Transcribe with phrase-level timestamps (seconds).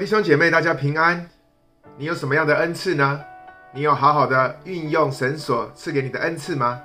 [0.00, 1.28] 弟兄姐妹，大家平安。
[1.98, 3.20] 你有什么样的恩赐呢？
[3.74, 6.80] 你有好好的运用神所赐给你的恩赐吗？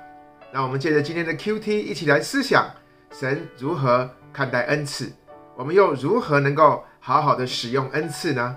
[0.52, 2.66] 让我们借着今天的 QT 一起来思想
[3.10, 5.10] 神如何看待恩赐，
[5.56, 8.54] 我们又如何能够好好的使用恩赐呢？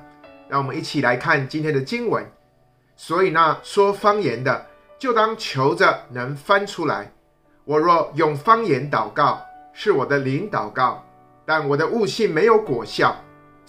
[0.50, 2.30] 让我们一起来看今天的经文。
[2.98, 4.66] 所以那说方言的，
[4.98, 7.10] 就当求着能翻出来。
[7.64, 11.02] 我若用方言祷告，是我的灵祷告，
[11.46, 13.16] 但我的悟性没有果效，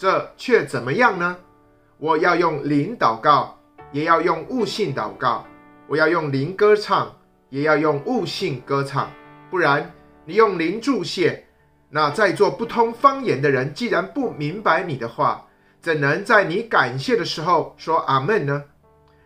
[0.01, 1.37] 这却怎么样呢？
[1.99, 3.59] 我要用灵祷告，
[3.93, 5.45] 也要用悟性祷告；
[5.87, 7.15] 我要用灵歌唱，
[7.51, 9.11] 也要用悟性歌唱。
[9.51, 9.93] 不然，
[10.25, 11.45] 你用灵祝谢，
[11.91, 15.47] 那在座不通方言的人，既然不明白你的话，
[15.83, 18.65] 怎能在你感谢的时候说阿门呢？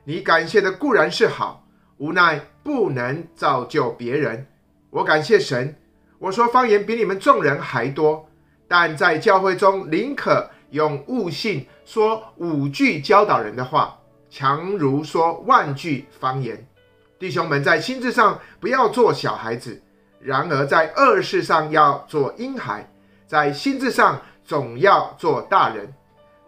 [0.02, 1.64] 你感谢的固然是好，
[1.98, 4.44] 无奈不能造就别人。
[4.91, 5.77] 我感谢神，
[6.19, 8.28] 我说方言比你们众人还多，
[8.66, 16.66] 但在教会中宁可用悟性说五句教导人的话，强如说万句方言。
[17.19, 19.81] 弟兄们，在心智上不要做小孩子，
[20.20, 22.91] 然而在恶事上要做婴孩，
[23.27, 25.92] 在心智上总要做大人。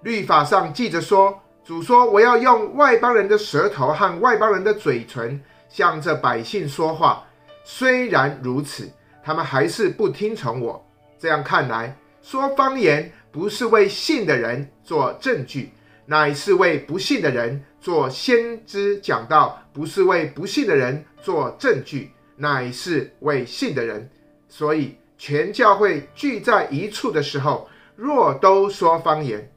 [0.02, 1.40] 律法上记着说。
[1.66, 7.24] 主说：“我要用外邦人的舌头和外邦人的嘴唇，向着百姓说话。
[7.64, 8.88] 虽然如此，
[9.24, 10.80] 他们还是不听从我。
[11.18, 11.96] 这样看来，
[12.28, 15.70] 说方言不是为信的人做证据，
[16.06, 24.10] 乃是为不信的人做先知讲道；不是为不信的人做证据，乃是为信的人。
[24.48, 29.48] 所以，全教会聚在一处的时候，若都说方言。”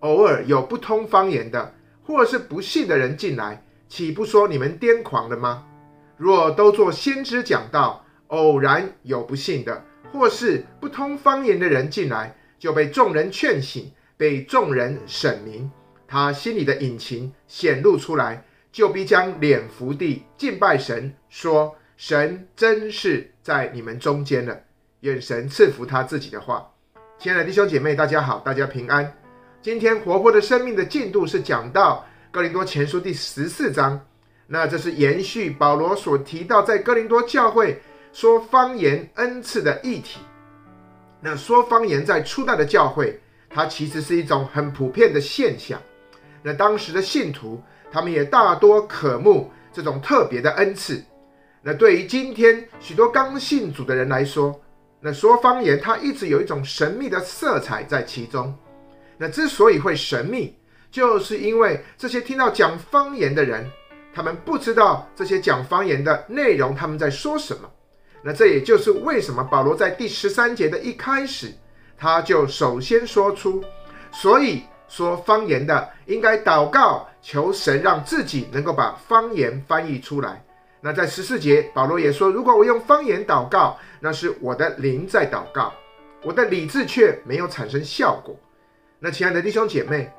[0.00, 5.64] 偶尔有不通方言的，或是不信的人进来，岂不说你们癫狂了吗？
[6.16, 15.70] 若都做先知讲道，偶然有不信的，或是不通方言的人进来，就被众人劝醒，被众人审明，
[16.06, 24.58] 他心里的隐情显露出来，就必将脸伏地敬拜神，说：神真是在你们中间了。
[25.00, 26.70] 愿神赐福他自己的话。
[27.18, 29.12] 亲爱的弟兄姐妹，大家好，大家平安。
[29.62, 34.00] 今天活泼的生命的进度是讲到哥林多前书第十四章，
[34.46, 37.80] 那这是延续保罗所提到在哥林多教会
[38.18, 40.20] 说方言恩赐的议题。
[41.20, 45.78] 那说方言在初代的教会，它其实是一种很普遍的现象。
[46.42, 47.62] 那当时的信徒，
[47.92, 51.04] 他们也大多渴慕这种特别的恩赐。
[51.60, 54.58] 那对于今天许多刚信主的人来说，
[54.98, 58.56] 那说方言它一直有一种神秘的色彩在其中。
[59.18, 60.56] 那之所以会神秘，
[60.90, 63.70] 就是因为这些听到讲方言的人，
[64.14, 67.70] 他们不知道这些讲方言的内容，他们在说什么。
[68.26, 71.54] 那这也就是为什么保罗在第十三节的一开始，
[71.96, 73.62] 他就首先说出，
[74.10, 80.44] 所以说方言的应该祷告，求神让自己能够把方言翻译出来。
[80.80, 85.72] 那在十四节，保罗也说，如果我用方言祷告，那是我的灵在祷告，
[86.24, 88.34] 我的理智却没有产生效果。
[88.98, 90.12] 那亲爱的弟兄姐妹，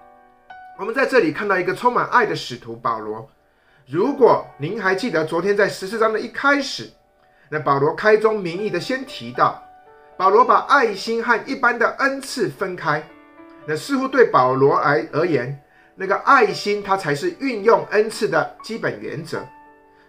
[0.80, 3.30] 我们在这里看到一个充满爱的使徒保罗。
[3.86, 6.90] 如果您还记得昨天在十四章的一开始，
[7.50, 9.64] 那保罗开宗明义的先提到，
[10.18, 13.04] 保罗把爱心和一般的恩赐分开。
[13.66, 15.60] 那似乎对保罗而而言，
[15.96, 19.46] 那个爱心它才是运用恩赐的基本原则。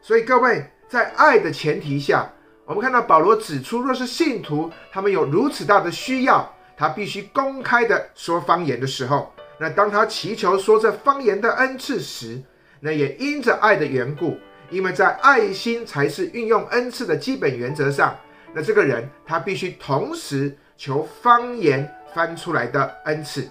[0.01, 2.31] 所以各位，在爱的前提下，
[2.65, 6.53] 我们看到保罗指出，若是信徒他们有如此大的需要。
[6.81, 12.41] 他必须公开的说方言的时候，那当他祈求说这方言的恩赐时，
[12.79, 14.39] 那也因着爱的缘故，
[14.71, 18.17] 因为在爱心才是运用恩赐的基本原则上，
[18.55, 23.49] 那这个人他必须同时求方言翻出来的恩赐。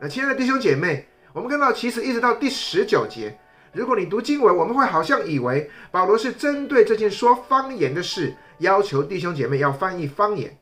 [0.00, 3.38] 那亲爱的弟兄姐妹，我们看到其实一直到第十九节，
[3.72, 10.56] 如果你读经文，我们会好像以为保罗是针对这件说方言的事，要求弟兄姐妹要翻译方言。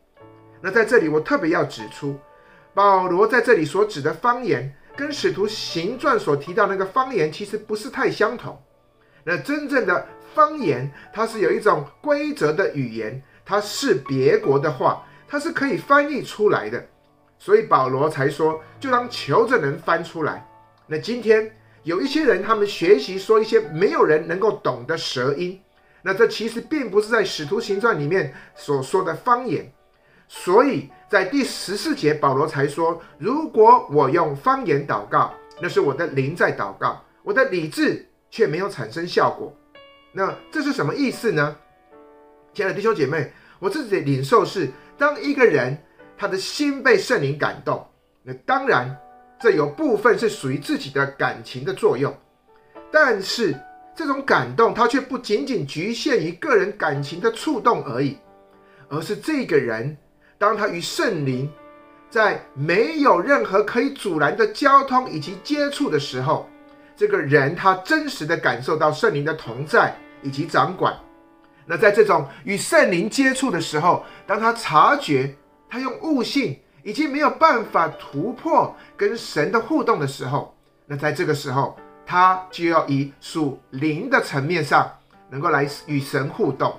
[0.60, 2.18] 那在这里，我特别要指出，
[2.74, 8.60] 保罗在这里所指的方言，跟使徒行传所提到那个方言其实不是太相同。
[9.28, 16.82] 那真正的方言，它是有一种规则的语言，它是别国的话，它是可以翻译出来的。
[17.38, 20.48] 所以保罗才说，就当求着能翻出来。
[20.86, 25.60] 那今天有一些人，他们学习说一些没有人能够懂的舌音，
[26.00, 29.70] 那这其实并不是在使徒行传里面所说的方言。
[30.26, 39.54] 所以在第十四节，保罗才说：“如果我用方言祷告，那是我的灵在祷告，我的理智却没有产生效果。
[40.12, 41.56] 那这是什么意思呢？”
[42.54, 45.76] 亲爱的弟兄姐妹，我自己的领受是：当一个人
[46.16, 47.86] 他的心被圣灵感动，
[48.22, 48.96] 那当然
[49.40, 52.12] 这有部分是属于自己的感情的作用，
[52.90, 53.54] 但是
[53.94, 58.16] 这种感动，它却不仅仅局限于个人感情的触动而已，
[58.88, 59.96] 而是这个人，
[60.38, 61.48] 当他与圣灵
[62.10, 66.48] 在没有任何可以阻拦的交通以及接触的时候，
[66.98, 70.92] 这个人他真实的感受到圣灵的同在以及掌管。
[71.64, 75.32] 那在这种与圣灵接触的时候，当他察觉
[75.70, 80.52] 他用悟性已经没有办法突破跟神的互动的时候，
[80.86, 84.90] 那在这个时候，他就要以属灵的层面上
[85.30, 86.74] 能够来与神互动，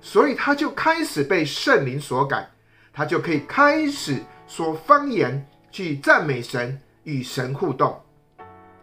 [0.00, 2.48] 所以他就开始被圣灵所感，
[2.92, 8.00] 他就可以开始说方言去赞美神，与神互动，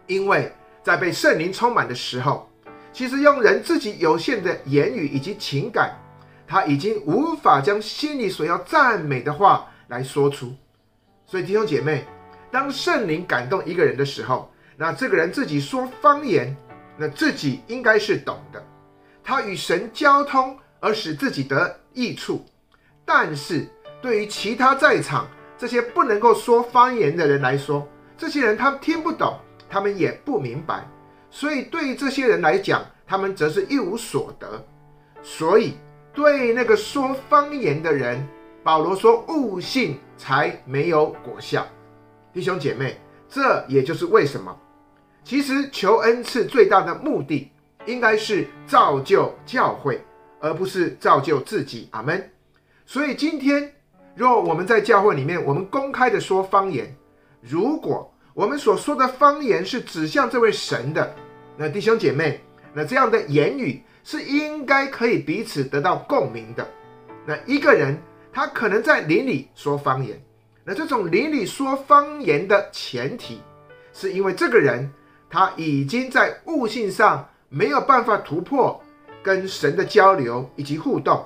[0.08, 0.52] 因为
[0.84, 2.50] 在被圣灵充满的时候。
[2.92, 5.98] 其实用人自己有限的言语以及情感，
[6.46, 10.54] 他已经无法将心里所要赞美的话来说出。
[11.26, 12.06] 所以弟兄姐妹，
[12.52, 16.56] 当圣灵感动一个人的时候，那这个人自己说方言，
[16.96, 18.64] 那自己应该是懂的。
[19.24, 22.46] 他与神交通而使自己得益处。
[23.04, 23.68] 但是
[24.04, 25.28] 对于其他在场
[25.58, 29.40] 这些不能够说方言的人来说，这些人他听不懂，
[29.74, 30.88] 他们也不明白。
[31.32, 34.64] 所以，对于这些人来讲，他们则是一无所得。
[35.24, 35.74] 所以，
[36.14, 38.24] 对那个说方言的人，
[38.64, 41.66] 保罗说悟性才没有果效。
[42.32, 44.56] 弟兄姐妹，这也就是为什么，
[45.24, 47.52] 其实求恩赐最大的目的，
[47.88, 50.06] 应该是造就教会，
[50.40, 51.90] 而不是造就自己。
[51.94, 52.30] 阿门。
[52.86, 53.74] 所以，今天
[54.14, 56.96] 若我们在教会里面，我们公开的说方言，
[57.42, 61.16] 如果我们所说的方言是指向这位神的。
[61.56, 62.42] 那弟兄姐妹，
[62.74, 66.68] 那这样的言语是应该可以彼此得到共鸣的。
[67.28, 67.96] 那一个人
[68.32, 70.20] 他可能在邻里说方言，
[70.64, 73.40] 那这种邻里说方言的前提，
[73.94, 74.92] 是因为这个人
[75.30, 78.82] 他已经在悟性上没有办法突破
[79.22, 81.24] 跟神的交流以及互动。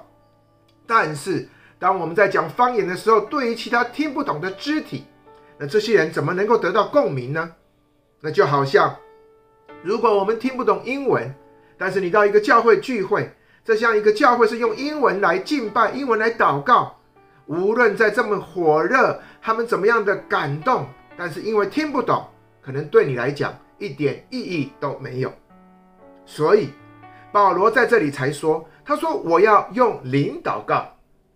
[0.86, 1.48] 但是
[1.80, 5.06] 当我们在讲方言的时候，对于其他听不懂的肢体，
[5.57, 7.51] 那这些人怎么能够得到共鸣呢？
[8.21, 8.95] 那就好像。
[9.83, 11.33] 如果我们听不懂英文，
[11.77, 13.31] 但是你到一个教会聚会，
[13.63, 16.98] 这像一个教会是用英文来敬拜、英文来祷告，
[17.45, 22.25] 无论在这么火热，他们怎么样的感动，但是因为听不懂，
[22.62, 25.31] 可能对你来讲一点意义都没有。
[26.25, 26.69] 所以
[27.31, 30.88] 保罗在这里才说：“他说我要用灵祷告，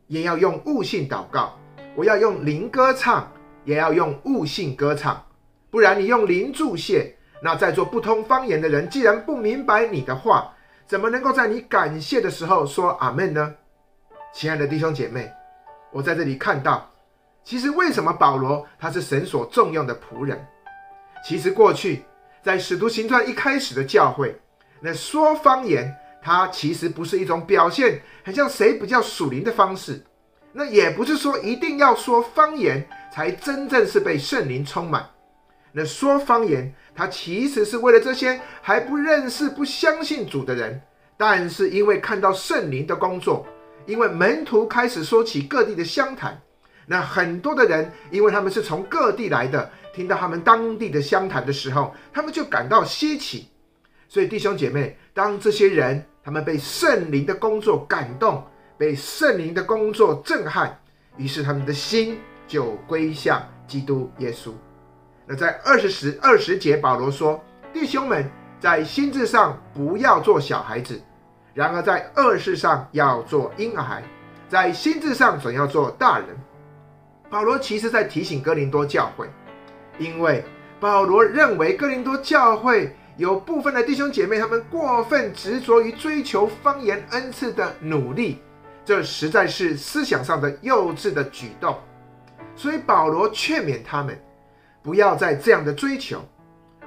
[0.08, 1.58] 也要用悟性祷告；
[1.96, 3.32] 我要用灵歌唱，
[3.64, 5.26] 也要用悟性歌唱。
[5.70, 10.54] 不然你用灵祝谢。”那在座不通方言的人，既然不明白你的话，
[10.86, 13.56] 怎么能够在你感谢的时候说阿门呢？
[14.32, 15.28] 亲爱的弟兄姐妹，
[15.92, 16.88] 我在这里看到，
[17.44, 20.40] 其实为什么保罗他是神所重用的仆人？
[21.28, 22.04] 其实过去
[22.44, 24.40] 在使徒行传一开始的教会，
[24.80, 25.92] 那说方言，
[26.22, 30.00] 它其实不是一种表现很像谁比较属灵的方式，
[30.54, 35.10] 那也不是说一定要说方言才真正是被圣灵充满。
[35.72, 40.82] 那说方言，他其实是为了这些还不认识、不相信主的人，
[41.16, 43.48] 但是因为看到圣灵的工作，
[43.86, 46.42] 因为门徒开始说起各地的乡谈，
[46.86, 53.48] 那很多的人，因为他们是从各地来的，听到他们当地的乡谈的时候，他们就感到稀奇。
[54.10, 58.44] 所以弟兄姐妹，当这些人他们被圣灵的工作感动，
[58.82, 60.76] 被圣灵的工作震撼，
[61.16, 64.50] 于是他们的心就归向基督耶稣。
[65.28, 67.40] 那在二十时二十节，保罗说
[67.72, 68.28] ：“弟兄们，
[68.60, 70.96] 在心智上不要做小孩子；
[71.54, 74.02] 然而在恶事上要做婴孩，
[74.50, 76.30] 在心智上总要做大人。”
[77.30, 79.30] 保罗其实在提醒哥林多教会，
[80.00, 80.44] 因为
[80.80, 88.42] 保罗认为哥林多教会有部分的弟兄姐妹，他们过分执着于追求方言恩赐的努力，
[88.84, 91.78] 这实在是思想上的幼稚的举动，
[92.56, 94.20] 所以保罗劝勉他们。
[94.84, 96.20] 不要再这样的追求，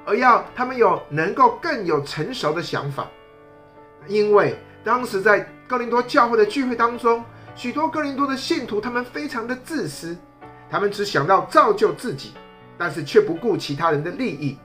[0.05, 3.09] 而要他们有能够更有成熟的想法。
[4.05, 7.23] 因为当时在哥林多教会的聚会当中，
[7.55, 10.13] 许多哥林多的信徒他们非常的自私，
[10.69, 12.33] 他们只想到造就自己，
[12.77, 14.57] 但是却不顾其他人的利益。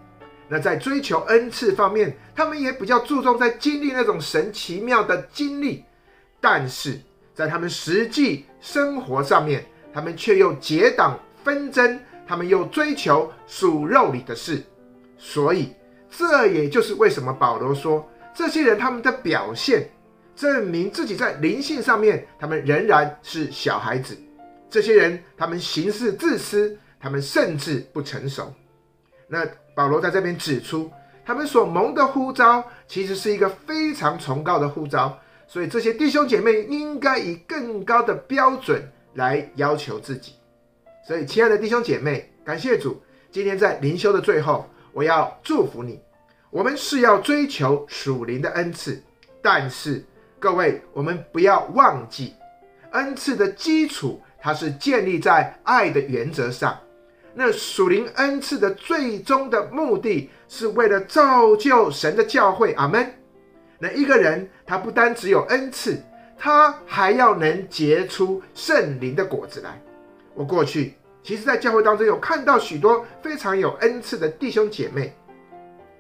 [0.48, 5.84] 那在追求恩赐方面，他们也比较注重在经历那种神奇妙的经历，
[6.40, 7.00] 但是
[7.40, 11.98] 在他们实际生活上面，他们却又结党纷争。
[12.26, 14.62] 他们又追求属肉里的事，
[15.16, 15.74] 所以
[16.10, 19.90] 这也就是为什么保罗说，这些人他们的表现
[20.36, 24.16] 证明自己在灵性上面，他们仍然是小孩子。
[24.68, 28.52] 这些人他们行事自私，他们甚至不成熟。
[29.26, 29.44] 那
[29.74, 30.88] 保罗在这边指出，
[31.24, 35.18] 他们所蒙的呼召其实是一个非常崇高的呼召，
[35.52, 40.34] 所以这些弟兄姐妹应该以更高的标准来要求自己。
[41.04, 43.02] 所以，亲爱的弟兄姐妹，感谢主，
[43.32, 46.00] 今天在灵修的最后，我要祝福你。
[46.50, 49.02] 我们是要追求属灵的恩赐，
[49.42, 50.04] 但是
[50.38, 52.34] 各位，我们不要忘记，
[52.92, 56.78] 恩赐的基础它是建立在爱的原则上。
[57.34, 63.14] 那属灵恩赐的最终的目的是为了造就神的教会，阿门。
[63.80, 66.00] 那一个人他不单只有恩赐，
[66.38, 69.80] 他还要能结出圣灵的果子来。
[70.34, 75.12] 我过去其实，在教会当中有看到许多非常有恩赐的弟兄姐妹，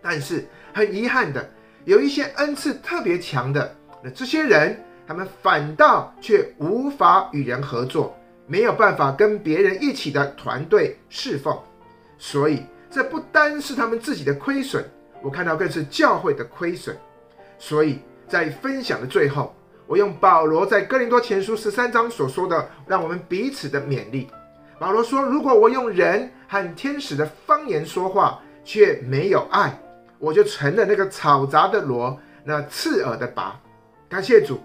[0.00, 1.50] 但是很遗憾的，
[1.84, 8.16] 有一些恩赐特别强的，那这些人他们反倒却无法与人合作。
[8.46, 11.56] 没有办法跟别人一起的团队侍奉，
[12.18, 14.84] 所以这不单是他们自己的亏损，
[15.22, 16.96] 我看到更是教会的亏损。
[17.60, 19.54] 所以在分享的最后，
[19.86, 24.26] 我用保罗在哥林多前书十三章所说的，让我们彼此的勉励。
[24.78, 29.78] 保罗说：“如果我用人和天使的方言说话，却没有爱，
[30.18, 33.60] 我就成了那个吵杂的锣，那刺耳的拔。”
[34.08, 34.58] 感谢主，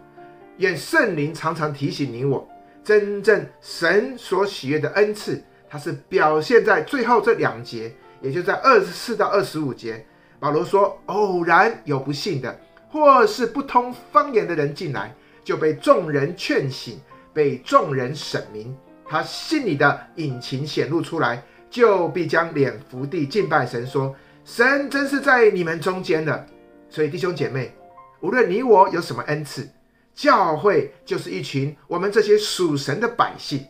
[0.58, 2.48] 愿圣灵常常提醒你我。
[2.82, 10.06] 真正神所喜悦的恩赐，它是表现在最后这两节，也就在二十四到二十五节。
[10.40, 12.58] 保罗说：“偶然有不信的，
[12.96, 16.98] 或是不通方言的人进来，就被众人劝醒，
[17.34, 18.74] 被众人审明，
[19.06, 26.48] 他心里的隐情显露出来，就必将脸伏地敬拜神，说：神真是在你们中间的。
[26.90, 27.76] 所以弟兄姐妹，
[28.22, 29.68] 无论你我有什么恩赐。”
[30.16, 33.66] 教会就是一群我们这些属神的百姓。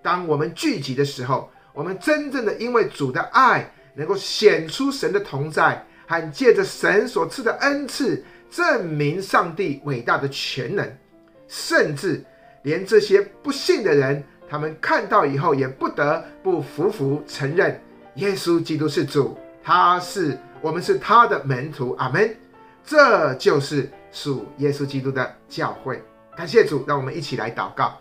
[0.00, 10.88] 当我们聚集的时候，我们真正的因为主的爱，能够显出神的同在，和借着神所赐的恩赐，证明上帝伟大的全能。
[11.48, 12.24] 甚至
[12.62, 17.80] 连这些不信的人，他们看到以后，也不得不服服承认
[18.14, 21.96] 耶稣基督是主，他是我们是他的门徒。
[21.98, 22.32] 阿门。
[22.84, 23.90] 这就是。
[24.14, 25.98] 属耶稣基督的教会，
[26.36, 27.96] 感谢主，让我们一起来祷告。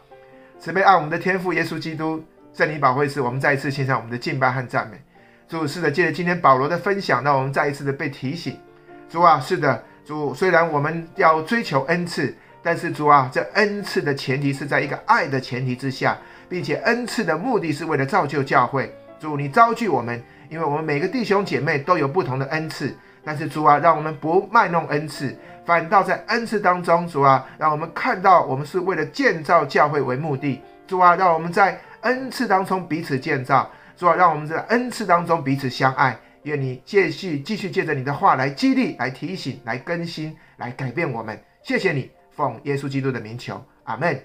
[0.60, 2.22] 慈悲爱我们的天父耶稣基督，
[2.53, 5.01] 圣灵保惠师，我们再一次献上我们的敬拜和赞美。
[5.48, 8.60] 主，是的，借着今天保罗的分享，让我们再一次的被提醒。
[9.08, 9.81] 主啊，是的，
[10.12, 16.18] 主，虽然我们要追求恩赐，但是主啊，这恩赐的前提是在一个爱的前提之下，
[16.50, 18.94] 并且恩赐的目的是为了造就教会。
[19.22, 22.94] 主，你召聚我们，因为我们每个弟兄姐妹都有不同的恩赐。
[23.24, 25.34] 但是主啊，让我们不卖弄恩赐，
[25.65, 30.62] 反倒在恩赐当中，主啊，让我们看到我们是为了建造教会为目的。
[30.86, 33.72] 主啊，让我们在恩赐当中彼此建造。
[33.96, 36.20] 主啊，让我们在恩赐当中彼此相爱。
[36.44, 41.40] 愿你继续继续借着你的话来激励、来提醒、来更新、来改变我们。
[41.64, 44.20] 谢谢你，奉耶稣基督的名求，阿门。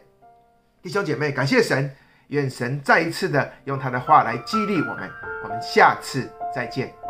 [0.83, 1.91] 弟兄姐妹，感谢神，
[2.29, 5.11] 愿神再一次的用他的话来激励我们。
[5.43, 7.06] 我们下次再见。